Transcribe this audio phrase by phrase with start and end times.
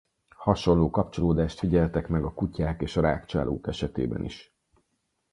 [0.35, 4.55] Hasonló kapcsolódást figyeltek meg a kutyák és a rágcsálók esetében is.